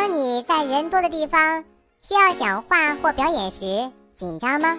[0.00, 1.62] 当你在人多的地方
[2.00, 4.78] 需要讲话或表演时，紧张吗？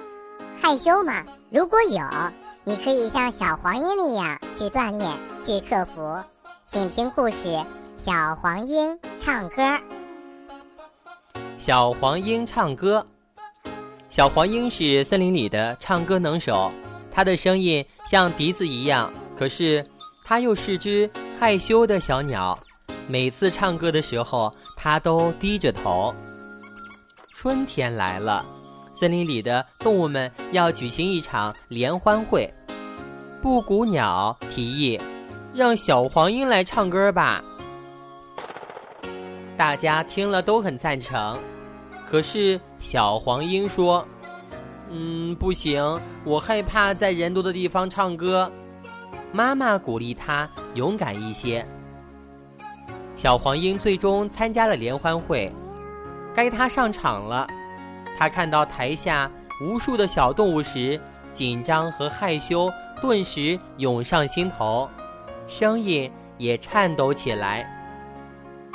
[0.60, 1.24] 害羞吗？
[1.52, 2.04] 如果有，
[2.64, 5.12] 你可以像小黄莺那样去锻炼、
[5.44, 6.20] 去克服。
[6.66, 7.50] 请听故事
[8.00, 9.62] 《小黄莺唱歌》。
[11.60, 13.06] 小黄莺唱歌。
[14.10, 16.72] 小黄莺是森林里的唱歌能手，
[17.12, 19.86] 它的声音像笛子一样，可是
[20.24, 21.08] 它又是只
[21.40, 22.58] 害羞的小鸟。
[23.12, 26.16] 每次唱歌的时候，它都低着头。
[27.36, 28.46] 春天来了，
[28.96, 32.50] 森林里的动物们要举行一场联欢会。
[33.42, 34.98] 布谷鸟提议，
[35.54, 37.44] 让小黄莺来唱歌吧。
[39.58, 41.38] 大家听了都很赞成，
[42.10, 44.08] 可是小黄莺说
[44.90, 48.50] ：“嗯，不行，我害怕在人多的地方唱歌。”
[49.34, 51.68] 妈妈鼓励他勇敢一些。
[53.22, 55.54] 小黄莺最终参加了联欢会，
[56.34, 57.46] 该他上场了。
[58.18, 59.30] 他看到台下
[59.64, 61.00] 无数的小动物时，
[61.32, 62.68] 紧张和害羞
[63.00, 64.90] 顿时涌上心头，
[65.46, 67.64] 声音也颤抖起来。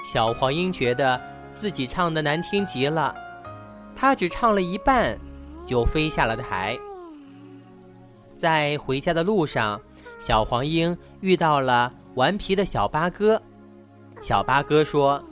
[0.05, 3.13] 小黄莺觉得自己唱的难听极了，
[3.97, 5.19] 他只唱了一半，
[5.67, 6.79] 就飞下了台。
[8.37, 9.81] 在回家的路上，
[10.21, 13.43] 小黄莺遇到了顽皮的小八哥。
[14.21, 15.23] 小八哥说：“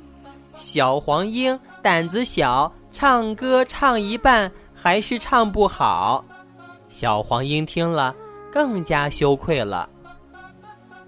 [0.55, 6.25] 小黄莺胆子小，唱歌唱一半还是唱不好。”
[6.89, 8.15] 小黄莺听了
[8.53, 9.89] 更加羞愧了。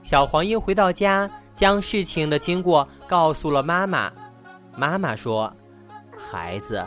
[0.02, 4.10] 小黄莺回到家，将事情的经过告诉了妈妈。
[4.76, 5.52] 妈妈说
[6.18, 6.84] ：“孩子，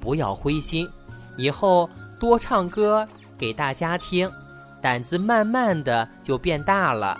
[0.00, 0.88] 不要灰心，
[1.36, 4.30] 以后多唱歌给大家听，
[4.80, 7.18] 胆子慢慢的就变大了。”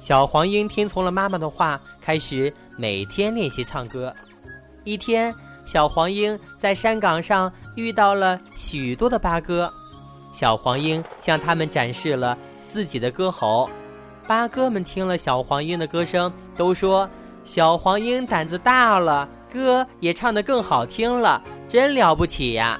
[0.00, 4.12] 小黄莺听从了妈妈的话，开始每天练习唱歌。
[4.84, 5.34] 一天，
[5.66, 9.70] 小黄莺在山岗上遇到了许多的八哥，
[10.32, 12.36] 小黄莺向他们展示了
[12.68, 13.68] 自己的歌喉。
[14.26, 17.08] 八哥们听了小黄莺的歌声，都说
[17.44, 22.78] ：“小黄莺胆子大了，歌也唱得更好听了，真了不起呀！”